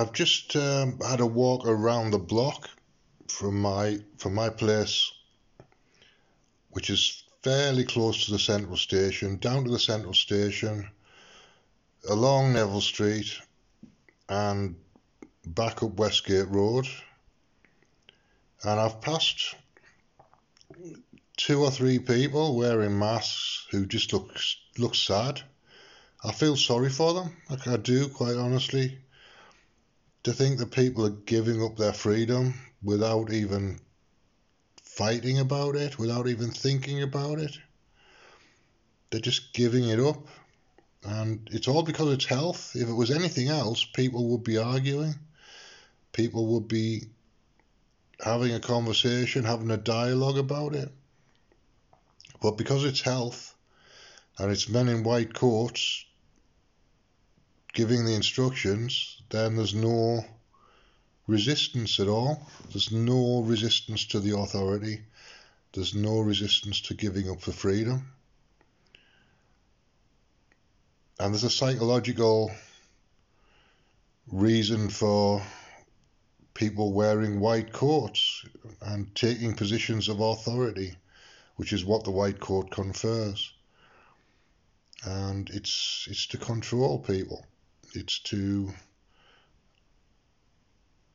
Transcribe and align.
I've 0.00 0.14
just 0.14 0.56
um, 0.56 0.98
had 1.00 1.20
a 1.20 1.26
walk 1.26 1.66
around 1.66 2.12
the 2.12 2.18
block 2.18 2.70
from 3.28 3.60
my 3.60 3.98
from 4.16 4.34
my 4.34 4.48
place, 4.48 5.12
which 6.70 6.88
is 6.88 7.22
fairly 7.42 7.84
close 7.84 8.24
to 8.24 8.32
the 8.32 8.38
central 8.38 8.78
station, 8.78 9.36
down 9.36 9.64
to 9.64 9.70
the 9.70 9.78
central 9.78 10.14
station, 10.14 10.88
along 12.08 12.54
Neville 12.54 12.80
Street, 12.80 13.30
and 14.30 14.74
back 15.44 15.82
up 15.82 15.92
Westgate 15.96 16.48
Road. 16.48 16.88
And 18.64 18.80
I've 18.80 19.02
passed 19.02 19.54
two 21.36 21.62
or 21.62 21.70
three 21.70 21.98
people 21.98 22.56
wearing 22.56 22.98
masks 22.98 23.66
who 23.70 23.84
just 23.84 24.14
look 24.14 24.34
look 24.78 24.94
sad. 24.94 25.42
I 26.24 26.32
feel 26.32 26.56
sorry 26.56 26.88
for 26.88 27.12
them. 27.12 27.36
Like 27.50 27.68
I 27.68 27.76
do, 27.76 28.08
quite 28.08 28.36
honestly. 28.36 28.98
To 30.24 30.32
think 30.32 30.58
that 30.58 30.70
people 30.70 31.06
are 31.06 31.10
giving 31.10 31.62
up 31.62 31.76
their 31.76 31.94
freedom 31.94 32.54
without 32.82 33.32
even 33.32 33.80
fighting 34.82 35.38
about 35.38 35.76
it, 35.76 35.98
without 35.98 36.28
even 36.28 36.50
thinking 36.50 37.02
about 37.02 37.38
it. 37.38 37.56
They're 39.10 39.20
just 39.20 39.54
giving 39.54 39.88
it 39.88 39.98
up. 39.98 40.26
And 41.02 41.48
it's 41.50 41.68
all 41.68 41.82
because 41.82 42.12
it's 42.12 42.26
health. 42.26 42.72
If 42.74 42.88
it 42.88 42.92
was 42.92 43.10
anything 43.10 43.48
else, 43.48 43.84
people 43.84 44.28
would 44.28 44.44
be 44.44 44.58
arguing. 44.58 45.14
People 46.12 46.46
would 46.48 46.68
be 46.68 47.04
having 48.22 48.52
a 48.52 48.60
conversation, 48.60 49.44
having 49.44 49.70
a 49.70 49.78
dialogue 49.78 50.36
about 50.36 50.74
it. 50.74 50.90
But 52.42 52.58
because 52.58 52.84
it's 52.84 53.00
health 53.00 53.54
and 54.38 54.50
it's 54.50 54.68
men 54.68 54.88
in 54.88 55.02
white 55.02 55.32
coats 55.32 56.04
giving 57.72 58.04
the 58.04 58.14
instructions, 58.14 59.22
then 59.30 59.56
there's 59.56 59.74
no 59.74 60.24
resistance 61.26 62.00
at 62.00 62.08
all. 62.08 62.46
There's 62.72 62.90
no 62.90 63.42
resistance 63.42 64.06
to 64.06 64.20
the 64.20 64.36
authority. 64.36 65.02
There's 65.72 65.94
no 65.94 66.20
resistance 66.20 66.80
to 66.82 66.94
giving 66.94 67.30
up 67.30 67.40
for 67.40 67.52
freedom. 67.52 68.12
And 71.20 71.32
there's 71.32 71.44
a 71.44 71.50
psychological 71.50 72.50
reason 74.32 74.88
for 74.88 75.42
people 76.54 76.92
wearing 76.92 77.40
white 77.40 77.72
coats 77.72 78.44
and 78.80 79.14
taking 79.14 79.54
positions 79.54 80.08
of 80.08 80.20
authority, 80.20 80.96
which 81.56 81.72
is 81.72 81.84
what 81.84 82.04
the 82.04 82.10
white 82.10 82.40
coat 82.40 82.70
confers. 82.70 83.52
And 85.04 85.48
it's 85.50 86.06
it's 86.10 86.26
to 86.28 86.38
control 86.38 86.98
people. 86.98 87.46
It's 87.94 88.20
to 88.20 88.72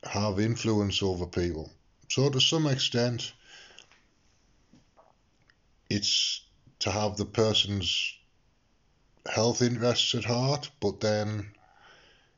have 0.04 0.38
influence 0.38 1.02
over 1.02 1.26
people. 1.26 1.72
So 2.08 2.28
to 2.30 2.40
some 2.40 2.66
extent, 2.66 3.32
it's 5.88 6.42
to 6.80 6.90
have 6.90 7.16
the 7.16 7.24
person's 7.24 8.14
health 9.28 9.62
interests 9.62 10.14
at 10.14 10.24
heart, 10.24 10.70
but 10.80 11.00
then 11.00 11.52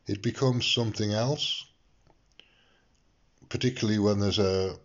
it 0.06 0.22
becomes 0.22 0.66
something 0.66 1.12
else, 1.12 1.66
particularly 3.48 3.98
when 3.98 4.20
there's 4.20 4.38
a, 4.38 4.76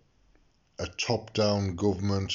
a 0.79 0.87
top 0.87 1.33
down 1.33 1.75
government 1.75 2.33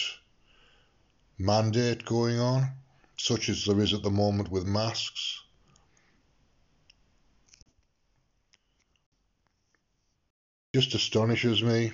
mandate 1.38 2.04
going 2.04 2.38
on, 2.38 2.70
such 3.16 3.48
as 3.48 3.64
there 3.64 3.80
is 3.80 3.92
at 3.92 4.02
the 4.02 4.10
moment 4.10 4.50
with 4.50 4.66
masks. 4.66 5.42
Just 10.78 10.94
astonishes 10.94 11.60
me 11.60 11.90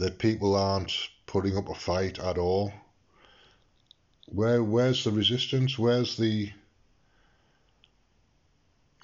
that 0.00 0.18
people 0.18 0.56
aren't 0.56 0.92
putting 1.24 1.56
up 1.56 1.68
a 1.68 1.74
fight 1.74 2.18
at 2.18 2.36
all. 2.36 2.72
Where 4.26 4.60
where's 4.60 5.04
the 5.04 5.12
resistance? 5.12 5.78
Where's 5.78 6.16
the 6.16 6.50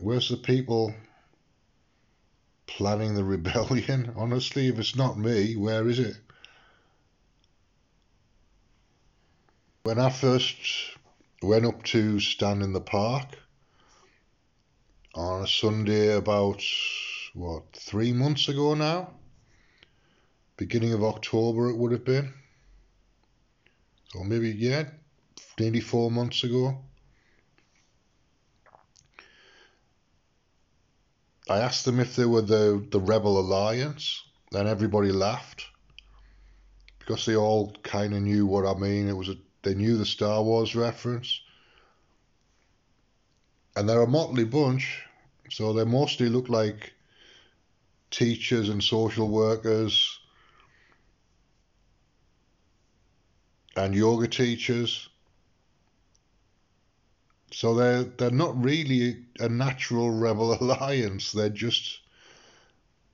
where's 0.00 0.30
the 0.30 0.36
people 0.36 0.92
planning 2.66 3.14
the 3.14 3.22
rebellion? 3.36 4.12
Honestly, 4.16 4.66
if 4.66 4.80
it's 4.80 4.96
not 4.96 5.16
me, 5.16 5.54
where 5.54 5.88
is 5.88 6.00
it? 6.00 6.16
When 9.84 10.00
I 10.00 10.10
first 10.10 10.56
went 11.40 11.66
up 11.66 11.84
to 11.84 12.18
stand 12.18 12.64
in 12.64 12.72
the 12.72 12.80
park 12.80 13.28
on 15.14 15.44
a 15.44 15.46
Sunday 15.46 16.16
about 16.16 16.64
what 17.34 17.64
three 17.74 18.12
months 18.12 18.48
ago 18.48 18.74
now? 18.74 19.12
Beginning 20.56 20.92
of 20.92 21.02
October 21.02 21.70
it 21.70 21.76
would 21.76 21.92
have 21.92 22.04
been. 22.04 22.32
Or 24.14 24.24
maybe 24.24 24.50
yeah 24.50 24.84
nearly 25.58 25.80
four 25.80 26.10
months 26.10 26.42
ago. 26.44 26.78
I 31.48 31.58
asked 31.58 31.84
them 31.84 32.00
if 32.00 32.16
they 32.16 32.24
were 32.24 32.42
the, 32.42 32.86
the 32.90 33.00
Rebel 33.00 33.38
Alliance 33.38 34.22
and 34.52 34.68
everybody 34.68 35.12
laughed. 35.12 35.66
Because 36.98 37.26
they 37.26 37.36
all 37.36 37.72
kind 37.82 38.14
of 38.14 38.22
knew 38.22 38.46
what 38.46 38.66
I 38.66 38.78
mean. 38.78 39.08
It 39.08 39.16
was 39.16 39.28
a, 39.28 39.36
they 39.62 39.74
knew 39.74 39.96
the 39.96 40.06
Star 40.06 40.42
Wars 40.42 40.76
reference. 40.76 41.40
And 43.76 43.88
they're 43.88 44.02
a 44.02 44.06
motley 44.06 44.44
bunch 44.44 45.02
so 45.50 45.72
they 45.72 45.84
mostly 45.84 46.28
look 46.28 46.48
like 46.48 46.92
teachers 48.10 48.68
and 48.68 48.82
social 48.82 49.28
workers 49.28 50.18
and 53.76 53.94
yoga 53.94 54.28
teachers. 54.28 55.08
So 57.52 57.74
they're 57.74 58.04
they're 58.04 58.30
not 58.30 58.62
really 58.62 59.24
a 59.38 59.48
natural 59.48 60.10
rebel 60.10 60.54
alliance. 60.60 61.32
They're 61.32 61.48
just 61.48 62.00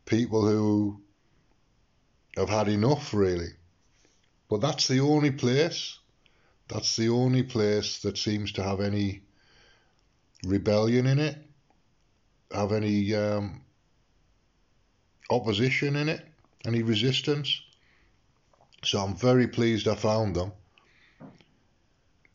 people 0.04 0.46
who 0.46 1.00
have 2.36 2.48
had 2.48 2.68
enough 2.68 3.14
really. 3.14 3.48
But 4.48 4.60
that's 4.60 4.86
the 4.88 5.00
only 5.00 5.30
place. 5.30 5.98
That's 6.68 6.96
the 6.96 7.08
only 7.08 7.42
place 7.42 8.00
that 8.00 8.18
seems 8.18 8.52
to 8.52 8.62
have 8.62 8.80
any 8.80 9.22
rebellion 10.44 11.06
in 11.06 11.18
it, 11.18 11.36
have 12.52 12.72
any 12.72 13.14
um, 13.14 13.62
opposition 15.30 15.96
in 15.96 16.08
it, 16.08 16.26
any 16.64 16.82
resistance. 16.82 17.60
So 18.84 19.00
I'm 19.00 19.16
very 19.16 19.48
pleased 19.48 19.88
I 19.88 19.94
found 19.94 20.36
them. 20.36 20.52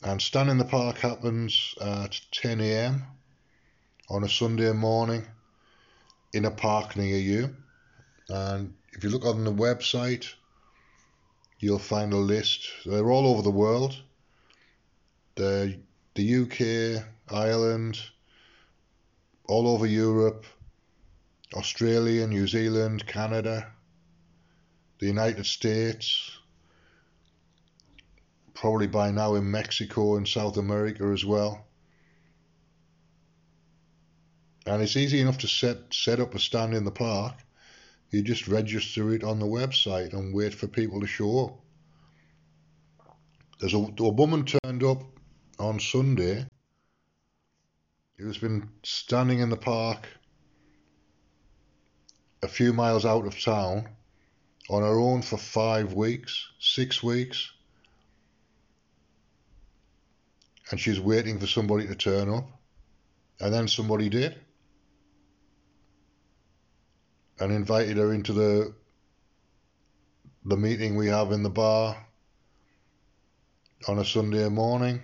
And 0.02 0.20
Stand 0.20 0.50
in 0.50 0.58
the 0.58 0.64
Park 0.64 0.98
happens 0.98 1.74
at 1.80 2.20
10 2.32 2.60
a.m. 2.60 3.04
on 4.10 4.24
a 4.24 4.28
Sunday 4.28 4.72
morning 4.72 5.24
in 6.32 6.44
a 6.44 6.50
park 6.50 6.96
near 6.96 7.18
you. 7.18 7.54
And 8.28 8.74
if 8.92 9.04
you 9.04 9.10
look 9.10 9.24
on 9.24 9.44
the 9.44 9.52
website, 9.52 10.26
you'll 11.60 11.78
find 11.78 12.12
a 12.12 12.16
list. 12.16 12.68
They're 12.84 13.10
all 13.10 13.26
over 13.26 13.42
the 13.42 13.50
world. 13.50 13.94
They're 15.36 15.74
the 16.14 16.42
UK, 16.42 17.04
Ireland, 17.32 17.98
all 19.46 19.68
over 19.68 19.86
Europe, 19.86 20.44
Australia, 21.54 22.26
New 22.26 22.46
Zealand, 22.46 23.06
Canada, 23.06 23.72
the 24.98 25.06
United 25.06 25.46
States, 25.46 26.30
probably 28.54 28.86
by 28.86 29.10
now 29.10 29.34
in 29.34 29.50
Mexico 29.50 30.16
and 30.16 30.26
South 30.26 30.56
America 30.56 31.04
as 31.12 31.24
well. 31.24 31.66
And 34.64 34.80
it's 34.80 34.96
easy 34.96 35.20
enough 35.20 35.38
to 35.38 35.48
set 35.48 35.92
set 35.92 36.20
up 36.20 36.34
a 36.34 36.38
stand 36.38 36.72
in 36.74 36.84
the 36.84 36.90
park. 36.90 37.34
You 38.10 38.22
just 38.22 38.46
register 38.46 39.12
it 39.12 39.24
on 39.24 39.38
the 39.38 39.46
website 39.46 40.12
and 40.12 40.34
wait 40.34 40.54
for 40.54 40.68
people 40.68 41.00
to 41.00 41.06
show 41.06 41.46
up. 41.46 41.58
There's 43.58 43.74
a, 43.74 43.78
a 43.98 44.12
woman 44.12 44.44
turned 44.44 44.84
up 44.84 45.02
on 45.58 45.80
Sunday 45.80 46.46
who's 48.18 48.38
been 48.38 48.68
standing 48.82 49.40
in 49.40 49.50
the 49.50 49.56
park 49.56 50.06
a 52.42 52.48
few 52.48 52.72
miles 52.72 53.06
out 53.06 53.26
of 53.26 53.40
town 53.40 53.88
on 54.68 54.82
her 54.82 54.98
own 54.98 55.22
for 55.22 55.36
five 55.36 55.92
weeks, 55.92 56.48
six 56.58 57.02
weeks, 57.02 57.52
and 60.70 60.80
she's 60.80 61.00
waiting 61.00 61.38
for 61.38 61.46
somebody 61.46 61.86
to 61.86 61.94
turn 61.94 62.28
up, 62.28 62.48
and 63.40 63.54
then 63.54 63.68
somebody 63.68 64.08
did, 64.08 64.34
and 67.38 67.52
invited 67.52 67.96
her 67.96 68.12
into 68.12 68.32
the 68.32 68.74
the 70.44 70.56
meeting 70.56 70.96
we 70.96 71.06
have 71.06 71.30
in 71.30 71.44
the 71.44 71.50
bar 71.50 71.96
on 73.86 73.98
a 73.98 74.04
Sunday 74.04 74.48
morning. 74.48 75.00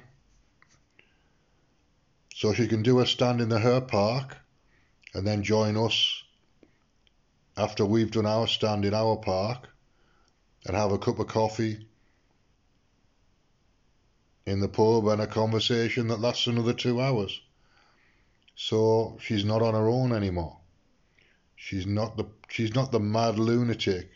So 2.34 2.52
she 2.52 2.66
can 2.66 2.82
do 2.82 2.98
a 2.98 3.06
stand 3.06 3.40
in 3.40 3.48
the 3.48 3.58
her 3.58 3.80
park 3.80 4.36
and 5.14 5.24
then 5.24 5.44
join 5.44 5.76
us 5.76 6.24
after 7.58 7.84
we've 7.84 8.12
done 8.12 8.24
our 8.24 8.46
stand 8.46 8.84
in 8.84 8.94
our 8.94 9.16
park 9.16 9.68
and 10.64 10.76
have 10.76 10.92
a 10.92 10.98
cup 10.98 11.18
of 11.18 11.26
coffee 11.26 11.86
in 14.46 14.60
the 14.60 14.68
pub 14.68 15.06
and 15.08 15.20
a 15.20 15.26
conversation 15.26 16.06
that 16.08 16.20
lasts 16.20 16.46
another 16.46 16.72
two 16.72 17.00
hours. 17.00 17.40
So 18.54 19.18
she's 19.20 19.44
not 19.44 19.60
on 19.60 19.74
her 19.74 19.88
own 19.88 20.12
anymore. 20.12 20.56
She's 21.56 21.86
not 21.86 22.16
the 22.16 22.26
she's 22.48 22.74
not 22.74 22.92
the 22.92 23.00
mad 23.00 23.38
lunatic 23.38 24.08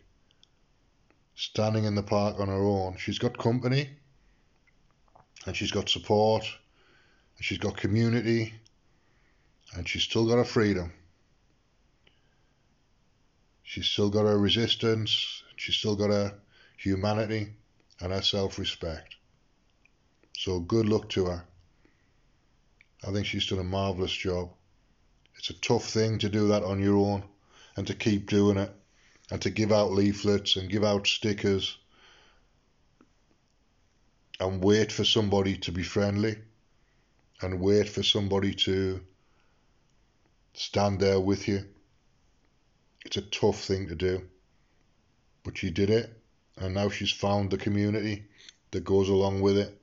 standing 1.35 1.85
in 1.85 1.97
the 1.97 2.03
park 2.03 2.39
on 2.39 2.47
her 2.49 2.65
own. 2.65 2.97
She's 2.97 3.19
got 3.19 3.37
company 3.37 3.91
and 5.47 5.57
she's 5.57 5.73
got 5.73 5.89
support 5.89 6.45
and 7.37 7.45
she's 7.45 7.59
got 7.59 7.77
community 7.77 8.55
and 9.75 9.89
she's 9.89 10.03
still 10.03 10.27
got 10.27 10.37
her 10.37 10.45
freedom. 10.45 10.93
She's 13.73 13.87
still 13.87 14.11
got 14.11 14.27
her 14.27 14.39
resistance, 14.39 15.43
she's 15.57 15.77
still 15.77 15.97
got 15.97 16.11
her 16.11 16.39
humanity 16.77 17.55
and 18.01 18.13
her 18.13 18.21
self 18.21 18.59
respect. 18.59 19.15
So 20.37 20.61
good 20.61 20.85
luck 20.91 21.09
to 21.11 21.25
her. 21.25 21.45
I 23.03 23.13
think 23.13 23.25
she's 23.25 23.47
done 23.47 23.61
a 23.61 23.65
marvellous 23.65 24.13
job. 24.13 24.53
It's 25.39 25.49
a 25.49 25.55
tough 25.55 25.89
thing 25.89 26.19
to 26.19 26.29
do 26.29 26.49
that 26.49 26.63
on 26.63 26.83
your 26.83 26.99
own 26.99 27.25
and 27.75 27.87
to 27.87 27.95
keep 27.95 28.29
doing 28.29 28.59
it 28.59 28.71
and 29.31 29.41
to 29.41 29.49
give 29.49 29.73
out 29.73 29.91
leaflets 29.91 30.57
and 30.57 30.69
give 30.69 30.85
out 30.85 31.07
stickers 31.07 31.79
and 34.39 34.63
wait 34.63 34.93
for 34.93 35.07
somebody 35.07 35.57
to 35.57 35.73
be 35.73 35.83
friendly 35.83 36.37
and 37.41 37.59
wait 37.59 37.89
for 37.89 38.03
somebody 38.03 38.53
to 38.67 39.01
stand 40.53 41.01
there 41.01 41.19
with 41.19 41.49
you. 41.49 41.65
It's 43.05 43.17
a 43.17 43.23
tough 43.23 43.61
thing 43.65 43.89
to 43.89 43.95
do, 43.95 44.23
but 45.43 45.59
she 45.59 45.71
did 45.71 45.91
it, 45.91 46.11
and 46.57 46.75
now 46.75 46.89
she's 46.89 47.13
found 47.13 47.51
the 47.51 47.59
community 47.59 48.25
that 48.71 48.85
goes 48.85 49.09
along 49.09 49.41
with 49.41 49.59
it. 49.59 49.79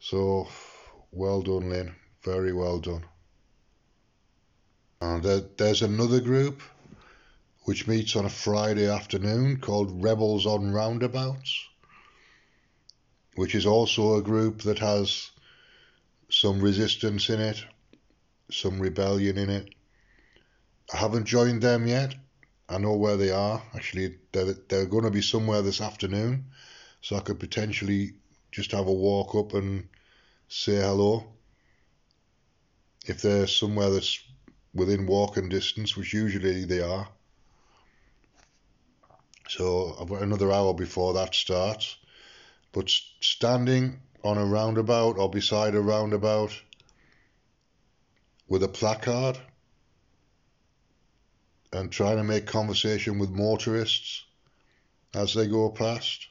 So, 0.00 0.48
well 1.12 1.42
done, 1.42 1.70
Lynn. 1.70 1.94
Very 2.22 2.52
well 2.52 2.80
done. 2.80 3.04
And 5.00 5.22
there, 5.22 5.40
there's 5.56 5.82
another 5.82 6.20
group 6.20 6.60
which 7.62 7.86
meets 7.86 8.16
on 8.16 8.24
a 8.24 8.30
Friday 8.30 8.88
afternoon 8.88 9.58
called 9.60 10.02
Rebels 10.02 10.46
on 10.46 10.72
Roundabouts, 10.72 11.68
which 13.34 13.54
is 13.54 13.66
also 13.66 14.16
a 14.16 14.22
group 14.22 14.62
that 14.62 14.78
has 14.78 15.30
some 16.30 16.60
resistance 16.60 17.28
in 17.28 17.40
it, 17.40 17.64
some 18.50 18.80
rebellion 18.80 19.38
in 19.38 19.50
it. 19.50 19.75
I 20.92 20.98
haven't 20.98 21.24
joined 21.24 21.62
them 21.62 21.86
yet. 21.86 22.14
I 22.68 22.78
know 22.78 22.94
where 22.94 23.16
they 23.16 23.30
are. 23.30 23.62
Actually, 23.74 24.18
they're, 24.32 24.54
they're 24.68 24.86
going 24.86 25.04
to 25.04 25.10
be 25.10 25.22
somewhere 25.22 25.62
this 25.62 25.80
afternoon, 25.80 26.46
so 27.00 27.16
I 27.16 27.20
could 27.20 27.40
potentially 27.40 28.14
just 28.52 28.72
have 28.72 28.86
a 28.86 28.92
walk 28.92 29.34
up 29.34 29.54
and 29.54 29.88
say 30.48 30.76
hello. 30.76 31.26
If 33.06 33.22
they're 33.22 33.46
somewhere 33.46 33.90
that's 33.90 34.20
within 34.74 35.06
walking 35.06 35.48
distance, 35.48 35.96
which 35.96 36.12
usually 36.12 36.64
they 36.64 36.80
are. 36.80 37.08
So 39.48 39.96
I've 40.00 40.08
got 40.08 40.22
another 40.22 40.52
hour 40.52 40.74
before 40.74 41.14
that 41.14 41.34
starts. 41.34 41.96
But 42.72 42.90
standing 43.20 44.00
on 44.24 44.38
a 44.38 44.44
roundabout 44.44 45.18
or 45.18 45.30
beside 45.30 45.74
a 45.74 45.80
roundabout 45.80 46.52
with 48.48 48.62
a 48.62 48.68
placard 48.68 49.38
and 51.76 51.92
trying 51.92 52.16
to 52.16 52.24
make 52.24 52.46
conversation 52.46 53.18
with 53.18 53.30
motorists 53.30 54.24
as 55.14 55.34
they 55.34 55.46
go 55.46 55.70
past 55.70 56.28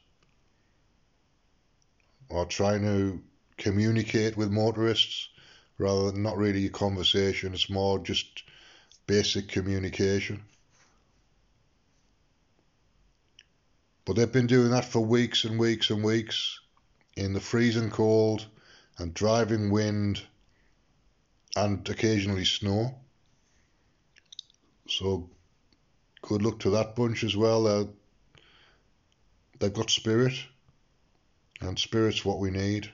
or 2.30 2.46
trying 2.46 2.82
to 2.82 3.22
communicate 3.58 4.36
with 4.36 4.50
motorists 4.50 5.30
rather 5.78 6.12
than 6.12 6.24
not 6.24 6.38
really 6.38 6.66
a 6.66 6.70
conversation 6.70 7.54
it's 7.54 7.70
more 7.70 8.00
just 8.00 8.44
basic 9.08 9.48
communication. 9.48 10.42
But 14.06 14.16
they've 14.16 14.32
been 14.32 14.48
doing 14.48 14.72
that 14.72 14.86
for 14.86 15.00
weeks 15.00 15.44
and 15.46 15.60
weeks 15.60 15.90
and 15.90 16.04
weeks 16.04 16.60
in 17.16 17.34
the 17.34 17.40
freezing 17.40 17.90
cold 17.90 18.46
and 18.98 19.14
driving 19.14 19.70
wind 19.70 20.22
and 21.56 21.88
occasionally 21.90 22.46
snow. 22.46 22.96
So 24.88 25.30
good 26.25 26.42
luck 26.42 26.60
to 26.60 26.72
that 26.72 26.95
bunch 26.95 27.24
as 27.24 27.38
well. 27.38 27.63
They're, 27.63 27.88
they've 29.60 29.74
got 29.74 29.92
spirit, 29.92 30.33
and 31.62 31.77
spirit's 31.77 32.25
what 32.25 32.39
we 32.39 32.50
need. 32.50 32.92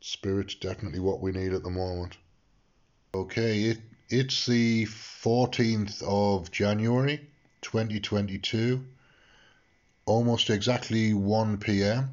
Spirit's 0.00 0.54
definitely 0.56 1.00
what 1.00 1.20
we 1.20 1.32
need 1.32 1.54
at 1.54 1.62
the 1.62 1.70
moment. 1.70 2.16
Okay, 3.14 3.62
it, 3.62 3.78
it's 4.10 4.44
the 4.46 4.84
14th 4.84 6.02
of 6.02 6.50
January 6.50 7.26
2022, 7.62 8.84
almost 10.04 10.50
exactly 10.50 11.14
1 11.14 11.56
pm, 11.56 12.10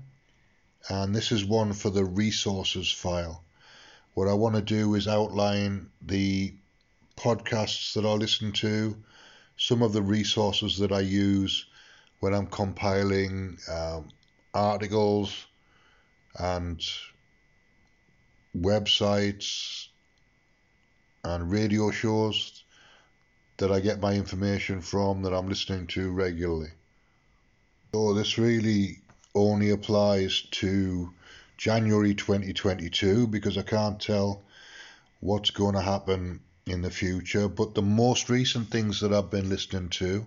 and 0.90 1.14
this 1.14 1.34
is 1.34 1.44
one 1.44 1.74
for 1.74 1.90
the 1.90 2.06
resources 2.06 2.90
file. 2.90 3.44
What 4.14 4.30
I 4.30 4.34
want 4.34 4.56
to 4.56 4.62
do 4.62 4.96
is 4.96 5.08
outline 5.08 5.90
the 6.02 6.54
podcasts 7.18 7.94
that 7.94 8.06
I 8.06 8.14
listen 8.14 8.54
to, 8.54 8.96
some 9.60 9.82
of 9.82 9.92
the 9.92 10.02
resources 10.02 10.78
that 10.78 10.94
I 10.94 11.02
use 11.02 11.66
when 12.22 12.34
I'm 12.34 12.48
compiling 12.48 13.58
um, 13.70 14.08
articles 14.54 15.46
and 16.38 16.82
websites 18.58 19.88
and 21.26 21.52
radio 21.52 21.92
shows 21.92 22.64
that 23.58 23.70
I 23.70 23.82
get 23.82 24.00
my 24.00 24.14
information 24.14 24.80
from 24.80 25.24
that 25.24 25.34
I'm 25.34 25.50
listening 25.50 25.88
to 25.88 26.10
regularly. 26.10 26.70
So 27.94 28.14
this 28.14 28.38
really 28.38 29.02
only 29.36 29.72
applies 29.72 30.42
to 30.52 31.14
January 31.58 32.16
2022 32.16 33.28
because 33.28 33.58
I 33.58 33.64
can't 33.64 34.00
tell 34.00 34.42
what's 35.20 35.50
going 35.50 35.76
to 35.76 35.82
happen 35.82 36.40
in 36.70 36.82
the 36.82 36.92
future. 36.92 37.48
But 37.48 37.74
the 37.74 37.82
most 37.82 38.30
recent 38.30 38.70
things 38.70 39.02
that 39.02 39.14
I've 39.14 39.30
been 39.30 39.50
listening 39.50 39.90
to 39.90 40.26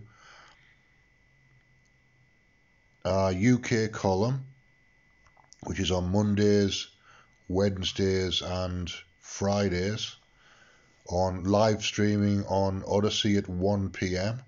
are 3.05 3.33
UK 3.33 3.91
Column, 3.91 4.45
which 5.65 5.81
is 5.81 5.91
on 5.91 6.11
Mondays, 6.11 6.89
Wednesdays, 7.49 8.43
and 8.43 8.91
Fridays, 9.21 10.17
on 11.09 11.45
live 11.45 11.83
streaming 11.83 12.45
on 12.47 12.83
Odysee 12.87 13.37
at 13.37 13.49
1 13.49 13.91
pm. 13.91 14.43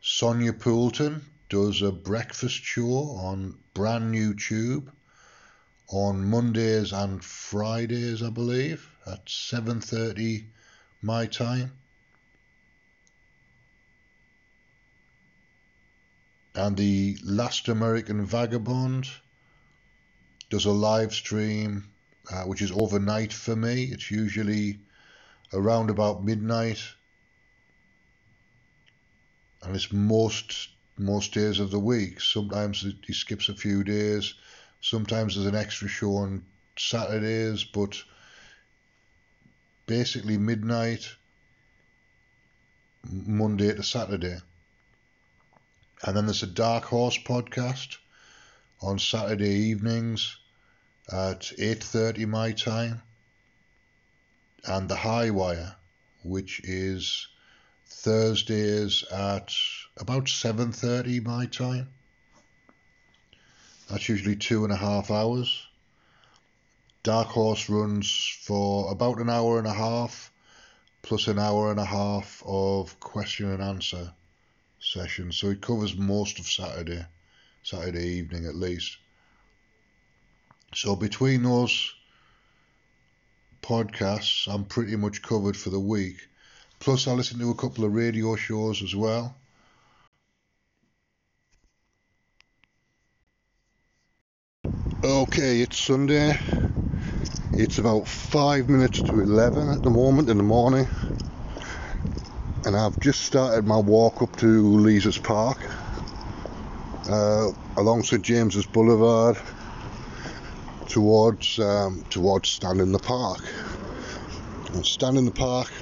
Sonia 0.00 0.52
Poulton 0.52 1.24
does 1.48 1.82
a 1.82 1.90
breakfast 1.90 2.62
show 2.62 3.16
on 3.20 3.58
brand 3.74 4.10
new 4.12 4.34
tube 4.34 4.92
on 5.88 6.24
Mondays 6.24 6.92
and 6.92 7.24
Fridays, 7.24 8.22
I 8.22 8.30
believe 8.30 8.88
at 9.06 9.24
7.30 9.26 10.44
my 11.00 11.26
time. 11.26 11.72
And 16.54 16.76
the 16.76 17.16
Last 17.24 17.68
American 17.68 18.26
Vagabond 18.26 19.08
does 20.50 20.64
a 20.64 20.72
live 20.72 21.14
stream, 21.14 21.90
uh, 22.30 22.42
which 22.42 22.62
is 22.62 22.72
overnight 22.72 23.32
for 23.32 23.54
me. 23.54 23.84
It's 23.84 24.10
usually 24.10 24.80
around 25.52 25.88
about 25.88 26.24
midnight. 26.24 26.82
And 29.62 29.74
it's 29.74 29.92
most 29.92 30.68
most 30.98 31.32
days 31.32 31.60
of 31.60 31.70
the 31.70 31.78
week. 31.78 32.20
Sometimes 32.20 32.84
he 33.06 33.12
skips 33.12 33.48
a 33.48 33.54
few 33.54 33.84
days. 33.84 34.34
Sometimes 34.80 35.34
there's 35.34 35.46
an 35.46 35.54
extra 35.54 35.88
show 35.88 36.16
on 36.16 36.44
Saturdays, 36.76 37.64
but 37.64 38.02
basically 39.86 40.38
midnight, 40.38 41.08
Monday 43.10 43.74
to 43.74 43.82
Saturday. 43.82 44.38
And 46.04 46.16
then 46.16 46.26
there's 46.26 46.42
a 46.44 46.46
Dark 46.46 46.84
Horse 46.84 47.18
podcast 47.18 47.96
on 48.80 48.98
Saturday 48.98 49.70
evenings 49.70 50.36
at 51.10 51.40
8.30 51.40 52.28
my 52.28 52.52
time. 52.52 53.02
And 54.64 54.88
the 54.88 54.96
High 54.96 55.30
Wire, 55.30 55.74
which 56.22 56.60
is 56.62 57.26
Thursdays 57.86 59.02
at 59.10 59.52
about 59.96 60.24
7.30 60.26 61.24
my 61.24 61.46
time. 61.46 61.88
That's 63.88 64.08
usually 64.08 64.36
two 64.36 64.64
and 64.64 64.72
a 64.72 64.76
half 64.76 65.10
hours. 65.10 65.66
Dark 67.02 67.28
Horse 67.28 67.68
runs 67.70 68.36
for 68.42 68.92
about 68.92 69.18
an 69.18 69.30
hour 69.30 69.58
and 69.58 69.66
a 69.66 69.72
half 69.72 70.30
plus 71.02 71.26
an 71.26 71.38
hour 71.38 71.70
and 71.70 71.80
a 71.80 71.84
half 71.84 72.42
of 72.44 73.00
question 73.00 73.50
and 73.50 73.62
answer 73.62 74.12
sessions. 74.78 75.38
So 75.38 75.48
it 75.48 75.62
covers 75.62 75.96
most 75.96 76.38
of 76.38 76.46
Saturday, 76.46 77.04
Saturday 77.62 78.08
evening 78.08 78.44
at 78.44 78.54
least. 78.54 78.98
So 80.74 80.94
between 80.94 81.42
those 81.42 81.94
podcasts, 83.62 84.52
I'm 84.52 84.64
pretty 84.66 84.96
much 84.96 85.22
covered 85.22 85.56
for 85.56 85.70
the 85.70 85.80
week. 85.80 86.28
Plus, 86.78 87.08
I 87.08 87.12
listen 87.12 87.38
to 87.38 87.50
a 87.50 87.54
couple 87.54 87.84
of 87.84 87.94
radio 87.94 88.36
shows 88.36 88.82
as 88.82 88.94
well. 88.94 89.34
Okay, 95.18 95.62
it's 95.62 95.76
Sunday. 95.76 96.38
It's 97.54 97.78
about 97.78 98.06
five 98.06 98.68
minutes 98.68 99.02
to 99.02 99.18
11 99.18 99.68
at 99.68 99.82
the 99.82 99.90
moment 99.90 100.30
in 100.30 100.36
the 100.36 100.44
morning, 100.44 100.86
and 102.64 102.76
I've 102.76 103.00
just 103.00 103.22
started 103.22 103.66
my 103.66 103.78
walk 103.78 104.22
up 104.22 104.36
to 104.36 104.46
Leazes 104.46 105.20
Park 105.20 105.58
uh, 107.10 107.48
along 107.76 108.04
St 108.04 108.22
James's 108.22 108.64
Boulevard 108.64 109.36
towards 110.86 111.58
um, 111.58 112.04
towards 112.10 112.48
Stand 112.48 112.80
in 112.80 112.92
the 112.92 113.00
Park. 113.00 113.42
And 114.72 114.86
Stand 114.86 115.18
in 115.18 115.24
the 115.24 115.32
Park 115.32 115.72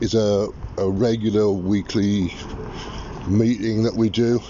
is 0.00 0.14
a, 0.14 0.46
a 0.78 0.88
regular 0.88 1.50
weekly 1.50 2.32
meeting 3.26 3.82
that 3.82 3.96
we 3.96 4.10
do. 4.10 4.40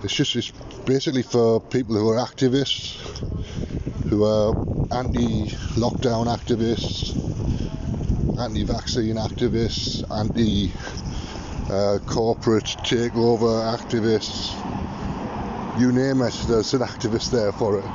It's 0.00 0.14
just 0.14 0.36
it's 0.36 0.52
basically 0.86 1.22
for 1.22 1.60
people 1.60 1.96
who 1.96 2.10
are 2.10 2.24
activists, 2.24 3.00
who 4.08 4.22
are 4.24 4.54
anti-lockdown 4.92 6.28
activists, 6.28 7.16
anti-vaccine 8.38 9.16
activists, 9.16 10.04
anti-corporate 10.10 12.76
takeover 12.86 13.76
activists. 13.76 14.54
You 15.80 15.90
name 15.90 16.22
it, 16.22 16.34
there's 16.46 16.74
an 16.74 16.82
activist 16.82 17.32
there 17.32 17.50
for 17.50 17.80
it. 17.80 17.86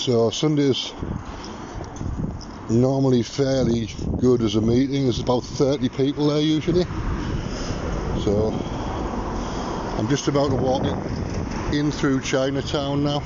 So 0.00 0.30
Sundays 0.30 0.92
normally 2.68 3.22
fairly 3.22 3.92
good 4.18 4.42
as 4.42 4.56
a 4.56 4.60
meeting. 4.60 5.04
There's 5.04 5.20
about 5.20 5.44
30 5.44 5.88
people 5.90 6.26
there 6.28 6.40
usually. 6.40 6.84
So 8.24 8.52
I'm 9.98 10.08
just 10.08 10.28
about 10.28 10.50
to 10.50 10.54
walk 10.54 10.84
in, 11.74 11.90
through 11.90 12.20
Chinatown 12.20 13.02
now. 13.02 13.18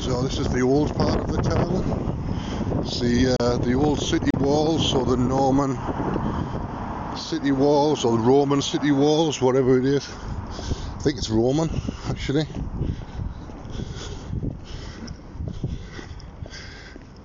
So 0.00 0.24
this 0.24 0.40
is 0.40 0.48
the 0.48 0.62
old 0.62 0.92
part 0.96 1.20
of 1.20 1.30
the 1.30 1.38
town. 1.38 1.84
It's 2.82 2.98
the 2.98 3.36
uh, 3.38 3.58
the 3.58 3.74
old 3.74 4.00
city 4.00 4.30
walls, 4.40 4.96
or 4.96 5.06
the 5.06 5.16
Norman 5.16 5.78
city 7.16 7.52
walls, 7.52 8.04
or 8.04 8.18
Roman 8.18 8.60
city 8.60 8.90
walls, 8.90 9.40
whatever 9.40 9.78
it 9.78 9.84
is. 9.84 10.08
I 11.02 11.04
think 11.04 11.18
it's 11.18 11.30
Roman, 11.30 11.68
actually. 12.08 12.46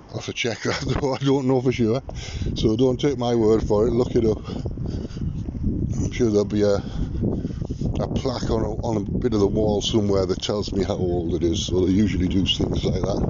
I'll 0.10 0.15
have 0.15 0.25
to 0.25 0.34
check 0.34 0.63
that 0.63 0.81
though, 1.00 1.13
I 1.13 1.19
don't 1.19 1.48
know 1.48 1.62
for 1.62 1.72
sure. 1.72 2.01
So 2.55 2.75
don't 2.75 3.00
take 3.00 3.19
my 3.19 3.36
word 3.36 3.62
for 3.62 3.86
it, 3.86 3.91
look 3.91 4.15
it 4.15 4.25
up. 4.25 4.39
I'm 5.93 6.10
sure 6.10 6.31
there'll 6.31 6.43
be 6.46 6.63
a, 6.63 6.81
a 8.00 8.07
plaque 8.07 8.50
on 8.50 8.63
a, 8.63 8.72
on 8.77 8.98
a 8.98 9.01
bit 9.22 9.36
of 9.36 9.41
the 9.41 9.48
wall 9.48 9.84
somewhere 9.84 10.25
that 10.25 10.41
tells 10.41 10.74
me 10.74 10.84
how 10.84 10.96
old 10.96 11.36
it 11.36 11.43
is, 11.43 11.62
so 11.62 11.86
they 11.86 11.91
usually 11.91 12.27
do 12.27 12.48
things 12.48 12.84
like 12.84 13.03
that. 13.03 13.22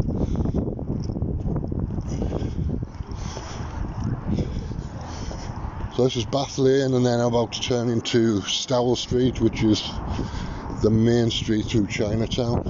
So 5.95 6.05
this 6.05 6.15
is 6.15 6.25
Bath 6.25 6.57
Lane, 6.57 6.93
and 6.93 7.05
then 7.05 7.19
I'm 7.19 7.33
about 7.33 7.51
to 7.51 7.59
turn 7.59 7.89
into 7.89 8.39
Stowell 8.43 8.95
Street, 8.95 9.41
which 9.41 9.61
is 9.61 9.91
the 10.81 10.89
main 10.89 11.31
street 11.31 11.65
through 11.65 11.87
Chinatown. 11.87 12.61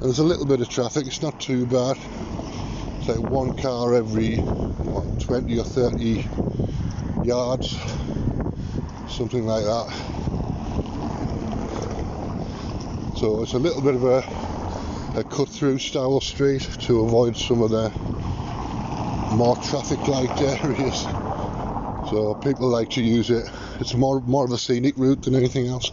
There's 0.00 0.18
a 0.18 0.24
little 0.24 0.46
bit 0.46 0.60
of 0.60 0.68
traffic, 0.68 1.06
it's 1.06 1.22
not 1.22 1.38
too 1.40 1.64
bad. 1.66 1.96
It's 2.98 3.08
like 3.08 3.18
one 3.18 3.52
car 3.52 3.94
every 3.94 4.38
what, 4.38 5.20
20 5.20 5.58
or 5.58 5.64
30 5.64 6.26
yards, 7.22 7.78
something 9.08 9.46
like 9.46 9.64
that. 9.64 10.11
So 13.22 13.40
it's 13.40 13.52
a 13.52 13.58
little 13.60 13.80
bit 13.80 13.94
of 13.94 14.02
a, 14.02 14.18
a 15.16 15.22
cut 15.22 15.48
through 15.48 15.78
Stowell 15.78 16.20
Street 16.20 16.62
to 16.80 17.02
avoid 17.02 17.36
some 17.36 17.62
of 17.62 17.70
the 17.70 17.88
more 19.36 19.54
traffic 19.58 20.08
light 20.08 20.40
areas. 20.64 21.02
So 22.10 22.36
people 22.42 22.68
like 22.68 22.90
to 22.90 23.00
use 23.00 23.30
it. 23.30 23.48
It's 23.78 23.94
more 23.94 24.20
more 24.22 24.44
of 24.44 24.50
a 24.50 24.58
scenic 24.58 24.96
route 24.96 25.22
than 25.22 25.36
anything 25.36 25.68
else. 25.68 25.92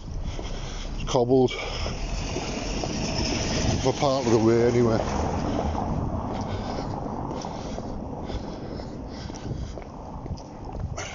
It's 0.96 1.08
cobbled 1.08 1.52
for 3.84 3.94
part 3.94 4.26
of 4.26 4.32
the 4.32 4.40
way 4.40 4.64
anyway. 4.64 4.98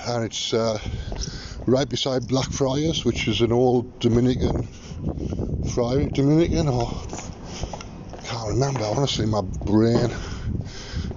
And 0.06 0.24
it's 0.24 0.54
uh, 0.54 0.78
right 1.66 1.88
beside 1.88 2.28
Blackfriars, 2.28 3.04
which 3.04 3.26
is 3.26 3.40
an 3.40 3.50
old 3.50 3.98
Dominican 3.98 4.68
friary. 5.74 6.06
Dominican 6.06 6.68
or 6.68 6.90
I 8.12 8.22
can't 8.24 8.48
remember. 8.50 8.84
Honestly, 8.84 9.26
my 9.26 9.42
brain. 9.42 10.10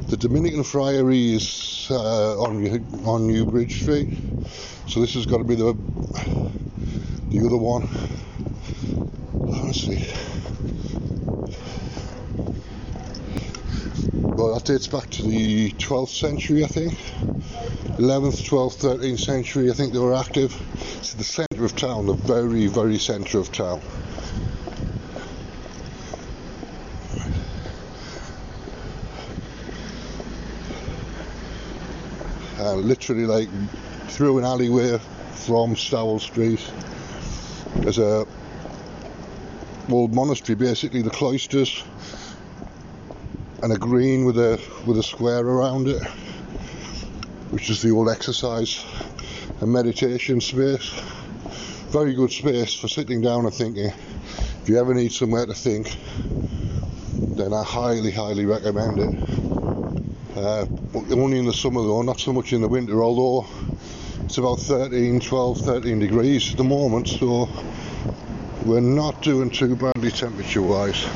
The 0.08 0.18
Dominican 0.18 0.64
friary 0.64 1.34
is 1.34 1.88
uh, 1.92 2.42
on 2.42 3.06
on 3.06 3.28
New 3.28 3.46
Bridge 3.46 3.82
Street, 3.82 4.18
so 4.88 5.02
this 5.02 5.14
has 5.16 5.26
got 5.26 5.40
to 5.40 5.44
be 5.44 5.56
the 5.56 5.74
the 7.30 7.46
other 7.46 7.58
one. 7.58 7.88
Honestly. 9.54 10.08
Well, 14.38 14.54
that 14.54 14.66
dates 14.66 14.88
back 14.88 15.10
to 15.10 15.24
the 15.24 15.72
12th 15.72 16.10
century, 16.10 16.64
I 16.64 16.68
think. 16.68 16.96
11th, 17.98 18.48
12th, 18.48 19.00
13th 19.00 19.20
century, 19.20 19.72
I 19.72 19.74
think 19.74 19.92
they 19.92 19.98
were 19.98 20.14
active. 20.14 20.56
It's 21.00 21.16
the 21.16 21.24
centre 21.24 21.66
of 21.66 21.76
town, 21.76 22.06
the 22.06 22.14
very, 22.14 22.68
very 22.68 23.00
centre 23.00 23.40
of 23.40 23.52
town. 23.52 23.82
Literally, 32.60 33.26
like 33.26 33.50
through 34.10 34.38
an 34.38 34.46
alleyway 34.46 35.00
from 35.32 35.76
Stowell 35.76 36.20
Street, 36.20 36.62
there's 37.78 37.98
a 37.98 38.28
old 39.90 40.14
monastery, 40.14 40.56
basically 40.56 41.02
the 41.02 41.10
cloisters 41.10 41.84
and 43.64 43.74
a 43.74 43.78
green 43.78 44.26
with 44.26 44.38
a 44.38 44.62
with 44.86 45.00
a 45.00 45.04
square 45.04 45.46
around 45.46 45.88
it, 45.88 46.04
which 47.52 47.70
is 47.70 47.82
the 47.82 47.92
old 47.92 48.10
exercise 48.10 48.84
and 49.62 49.72
meditation 49.72 50.42
space. 50.42 50.92
Very 51.90 52.14
good 52.14 52.32
space 52.32 52.74
for 52.74 52.88
sitting 52.88 53.22
down 53.22 53.46
and 53.46 53.54
thinking. 53.54 53.92
If 54.62 54.70
you 54.70 54.78
ever 54.80 54.94
need 54.94 55.12
somewhere 55.12 55.46
to 55.46 55.54
think, 55.54 55.96
then 57.36 57.54
I 57.54 57.64
highly, 57.64 58.12
highly 58.12 58.46
recommend 58.46 59.00
it. 59.00 59.12
Uh, 60.36 60.66
only 60.94 61.40
in 61.40 61.46
the 61.46 61.54
summer 61.54 61.82
though, 61.82 62.02
not 62.02 62.20
so 62.20 62.34
much 62.34 62.54
in 62.54 62.62
the 62.62 62.68
winter, 62.68 63.02
although 63.02 63.48
it's 64.26 64.38
about 64.38 64.60
13, 64.60 65.20
12, 65.20 65.60
13 65.60 66.00
degrees 66.00 66.52
at 66.52 66.58
the 66.58 66.64
moment, 66.64 67.08
so 67.08 67.50
we're 68.66 68.82
not 68.82 69.22
doing 69.22 69.50
too 69.50 69.76
badly 69.76 70.12
temperature 70.12 70.62
wise. 70.62 71.08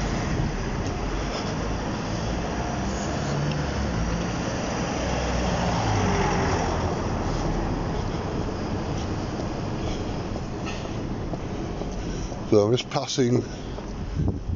So 12.51 12.65
I'm 12.65 12.75
just 12.75 12.89
passing 12.89 13.45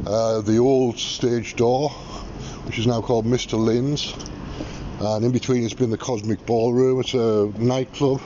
uh, 0.05 0.41
the 0.41 0.57
old 0.57 0.99
stage 0.99 1.55
door, 1.55 1.89
which 2.65 2.77
is 2.77 2.85
now 2.85 2.99
called 2.99 3.25
Mr. 3.25 3.57
Lynn's. 3.57 4.13
And 4.99 5.23
in 5.23 5.31
between, 5.31 5.63
it's 5.63 5.73
been 5.73 5.91
the 5.91 5.97
Cosmic 5.97 6.45
Ballroom. 6.45 6.99
It's 6.99 7.13
a 7.13 7.49
nightclub 7.57 8.19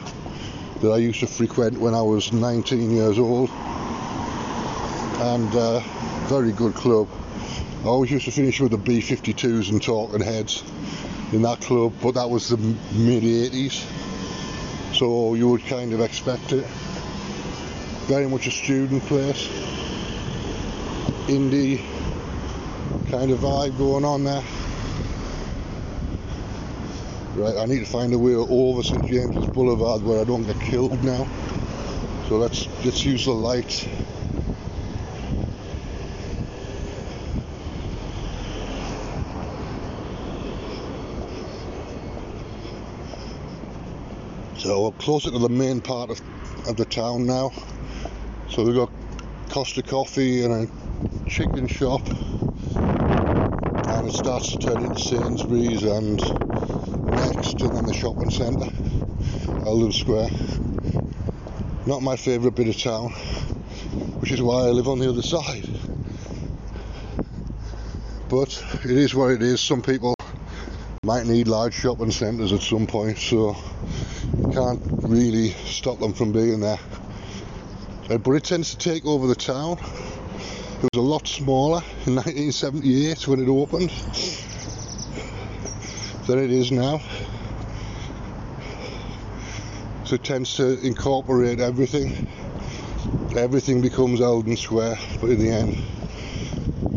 that 0.81 0.89
I 0.89 0.97
used 0.97 1.19
to 1.19 1.27
frequent 1.27 1.79
when 1.79 1.93
I 1.93 2.01
was 2.01 2.33
19 2.33 2.89
years 2.89 3.19
old. 3.19 3.51
And 5.19 5.53
uh, 5.53 5.81
very 6.25 6.51
good 6.51 6.73
club. 6.73 7.07
I 7.83 7.89
always 7.89 8.09
used 8.09 8.25
to 8.25 8.31
finish 8.31 8.59
with 8.59 8.71
the 8.71 8.79
B52s 8.79 9.69
and 9.69 9.83
Talking 9.83 10.21
Heads 10.21 10.63
in 11.31 11.43
that 11.43 11.61
club, 11.61 11.93
but 12.01 12.15
that 12.15 12.27
was 12.27 12.49
the 12.49 12.57
mid 12.57 13.21
80s, 13.21 13.85
so 14.95 15.35
you 15.35 15.47
would 15.47 15.63
kind 15.65 15.93
of 15.93 16.01
expect 16.01 16.53
it. 16.53 16.65
Very 18.09 18.27
much 18.27 18.47
a 18.47 18.51
student 18.51 19.03
place, 19.03 19.47
indie 21.27 21.79
kind 23.11 23.29
of 23.29 23.37
vibe 23.37 23.77
going 23.77 24.03
on 24.03 24.23
there. 24.23 24.41
Right, 27.35 27.55
I 27.55 27.67
need 27.67 27.81
to 27.81 27.85
find 27.85 28.11
a 28.11 28.17
way 28.17 28.33
over 28.33 28.81
St 28.81 29.05
James's 29.05 29.45
Boulevard 29.51 30.01
where 30.01 30.19
I 30.19 30.23
don't 30.23 30.43
get 30.43 30.59
killed 30.59 31.03
now. 31.03 31.27
So 32.27 32.37
let's 32.37 32.67
let's 32.83 33.05
use 33.05 33.25
the 33.25 33.31
light. 33.31 33.87
So 44.57 44.85
we're 44.85 44.91
closer 44.93 45.29
to 45.29 45.37
the 45.37 45.47
main 45.47 45.79
part 45.79 46.09
of, 46.09 46.19
of 46.67 46.75
the 46.75 46.85
town 46.85 47.27
now. 47.27 47.51
So 48.51 48.63
we've 48.63 48.75
got 48.75 48.91
Costa 49.49 49.83
Coffee 49.83 50.43
and 50.43 50.67
a 50.67 51.29
chicken 51.29 51.67
shop. 51.67 52.01
And 52.75 54.07
it 54.07 54.13
starts 54.13 54.51
to 54.53 54.57
turn 54.57 54.83
into 54.85 54.99
Sainsbury's 54.99 55.83
and 55.83 56.17
Next 57.09 57.61
and 57.61 57.75
then 57.75 57.85
the 57.85 57.93
shopping 57.93 58.31
centre, 58.31 58.71
Eldon 59.65 59.91
Square. 59.91 60.29
Not 61.85 62.01
my 62.01 62.15
favourite 62.15 62.55
bit 62.55 62.67
of 62.67 62.77
town, 62.77 63.11
which 64.19 64.31
is 64.31 64.41
why 64.41 64.63
I 64.63 64.69
live 64.69 64.87
on 64.87 64.99
the 64.99 65.09
other 65.09 65.21
side. 65.21 65.67
But 68.29 68.63
it 68.83 68.91
is 68.91 69.13
what 69.13 69.31
it 69.31 69.43
is. 69.43 69.61
Some 69.61 69.81
people 69.81 70.15
might 71.03 71.25
need 71.25 71.47
large 71.47 71.73
shopping 71.73 72.11
centres 72.11 72.51
at 72.51 72.61
some 72.61 72.87
point, 72.87 73.17
so 73.19 73.55
you 74.37 74.51
can't 74.53 74.81
really 75.03 75.51
stop 75.65 75.99
them 75.99 76.13
from 76.13 76.31
being 76.31 76.59
there. 76.59 76.79
But 78.09 78.27
it 78.31 78.43
tends 78.43 78.73
to 78.73 78.77
take 78.77 79.05
over 79.05 79.27
the 79.27 79.35
town. 79.35 79.73
It 79.73 80.89
was 80.93 80.97
a 80.97 81.01
lot 81.01 81.27
smaller 81.27 81.83
in 82.07 82.15
1978 82.15 83.27
when 83.27 83.39
it 83.39 83.47
opened 83.47 83.91
than 86.25 86.39
it 86.39 86.49
is 86.49 86.71
now. 86.71 87.01
So 90.05 90.15
it 90.15 90.23
tends 90.23 90.55
to 90.55 90.79
incorporate 90.79 91.59
everything. 91.59 92.11
Everything 93.35 93.79
becomes 93.79 94.21
Eldon 94.21 94.57
Square, 94.57 94.97
but 95.21 95.29
in 95.29 95.39
the 95.39 95.49
end, 95.49 95.77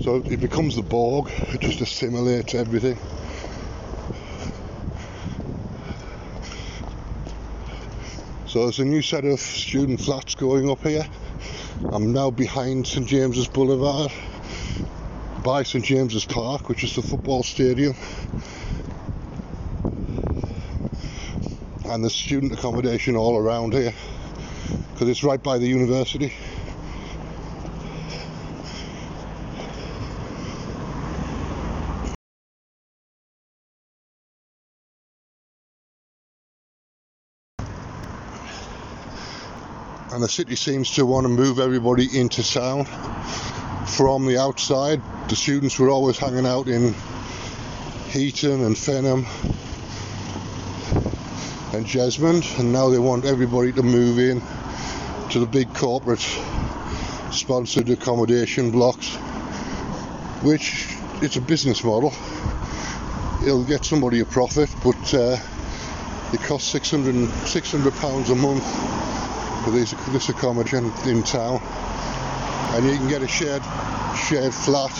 so 0.00 0.24
it 0.30 0.40
becomes 0.40 0.76
the 0.76 0.82
Borg. 0.82 1.30
It 1.52 1.60
just 1.60 1.82
assimilates 1.82 2.54
everything. 2.54 2.96
So 8.52 8.64
there's 8.64 8.80
a 8.80 8.84
new 8.84 9.00
set 9.00 9.24
of 9.24 9.40
student 9.40 9.98
flats 9.98 10.34
going 10.34 10.68
up 10.68 10.82
here. 10.82 11.06
I'm 11.90 12.12
now 12.12 12.30
behind 12.30 12.86
St 12.86 13.06
James's 13.06 13.48
Boulevard 13.48 14.12
by 15.42 15.62
St 15.62 15.82
James's 15.82 16.26
Park, 16.26 16.68
which 16.68 16.84
is 16.84 16.94
the 16.94 17.00
football 17.00 17.42
stadium. 17.42 17.94
And 21.86 22.04
there's 22.04 22.14
student 22.14 22.52
accommodation 22.52 23.16
all 23.16 23.38
around 23.38 23.72
here 23.72 23.94
because 24.92 25.08
it's 25.08 25.24
right 25.24 25.42
by 25.42 25.56
the 25.56 25.66
university. 25.66 26.34
And 40.12 40.22
the 40.22 40.28
city 40.28 40.54
seems 40.56 40.90
to 40.90 41.06
want 41.06 41.24
to 41.24 41.28
move 41.30 41.58
everybody 41.58 42.18
into 42.18 42.42
town 42.42 42.84
from 43.86 44.26
the 44.26 44.38
outside. 44.38 45.00
The 45.30 45.36
students 45.36 45.78
were 45.78 45.88
always 45.88 46.18
hanging 46.18 46.44
out 46.44 46.68
in 46.68 46.94
Heaton 48.10 48.62
and 48.62 48.76
Fenham 48.76 49.24
and 51.72 51.86
Jesmond, 51.86 52.58
and 52.58 52.74
now 52.74 52.90
they 52.90 52.98
want 52.98 53.24
everybody 53.24 53.72
to 53.72 53.82
move 53.82 54.18
in 54.18 54.42
to 55.30 55.38
the 55.38 55.46
big 55.46 55.72
corporate 55.72 56.20
sponsored 57.30 57.88
accommodation 57.88 58.70
blocks, 58.70 59.14
which 60.42 60.94
it's 61.22 61.36
a 61.36 61.40
business 61.40 61.82
model. 61.82 62.12
It'll 63.42 63.64
get 63.64 63.86
somebody 63.86 64.20
a 64.20 64.26
profit, 64.26 64.68
but 64.84 65.14
uh, 65.14 65.38
it 66.34 66.40
costs 66.42 66.70
600 66.70 67.30
600 67.46 67.94
pounds 67.94 68.28
a 68.28 68.34
month 68.34 68.62
for 69.62 69.70
this, 69.70 69.92
this 70.08 70.28
accommodation 70.28 70.92
in 71.06 71.22
town, 71.22 71.60
and 72.74 72.84
you 72.84 72.96
can 72.96 73.08
get 73.08 73.22
a 73.22 73.28
shared 73.28 73.62
shared 74.16 74.52
flat 74.52 74.90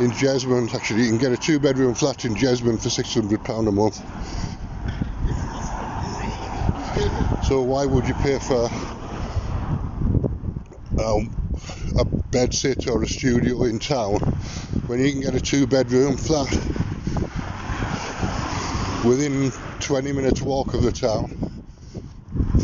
in 0.00 0.10
Jesmond. 0.10 0.74
Actually, 0.74 1.02
you 1.02 1.08
can 1.08 1.18
get 1.18 1.32
a 1.32 1.36
two 1.36 1.58
bedroom 1.60 1.94
flat 1.94 2.24
in 2.24 2.34
Jesmond 2.34 2.82
for 2.82 2.90
600 2.90 3.44
pound 3.44 3.68
a 3.68 3.72
month. 3.72 3.96
So 7.46 7.62
why 7.62 7.86
would 7.86 8.08
you 8.08 8.14
pay 8.14 8.38
for 8.38 8.68
um, 10.98 11.30
a 11.96 12.04
bed 12.04 12.52
sit 12.52 12.88
or 12.88 13.02
a 13.02 13.06
studio 13.06 13.64
in 13.64 13.78
town 13.78 14.18
when 14.88 14.98
you 14.98 15.12
can 15.12 15.20
get 15.20 15.34
a 15.34 15.40
two 15.40 15.66
bedroom 15.66 16.16
flat 16.16 16.50
within 19.04 19.52
20 19.80 20.12
minutes 20.12 20.42
walk 20.42 20.74
of 20.74 20.82
the 20.82 20.90
town 20.90 21.45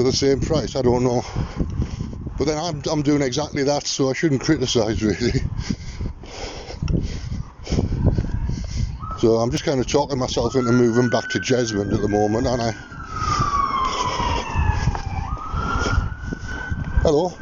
for 0.03 0.07
the 0.07 0.13
same 0.13 0.41
price? 0.41 0.75
I 0.75 0.83
don't 0.83 1.05
know. 1.05 1.25
But 2.37 2.47
then 2.47 2.59
I'm, 2.59 2.83
I'm 2.91 3.03
doing 3.03 3.23
exactly 3.23 3.63
that, 3.65 3.87
so 3.87 4.11
I 4.11 4.15
shouldn't 4.15 4.41
criticise 4.41 5.01
really. 5.03 5.31
So 9.19 9.37
I'm 9.37 9.53
just 9.53 9.63
kind 9.63 9.79
of 9.79 9.87
talking 9.87 10.19
myself 10.19 10.57
into 10.57 10.73
moving 10.73 11.09
back 11.09 11.29
to 11.29 11.39
Jesmond 11.39 11.95
at 11.95 12.01
the 12.01 12.09
moment, 12.09 12.49
and 12.49 12.61
I. 12.61 12.73
Hello. 17.03 17.42